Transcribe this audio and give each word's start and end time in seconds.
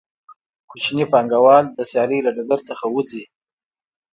کوچني 0.69 1.05
پانګوال 1.11 1.65
د 1.77 1.79
سیالۍ 1.91 2.19
له 2.23 2.31
ډګر 2.35 2.59
څخه 2.69 2.85
وځي 2.95 3.23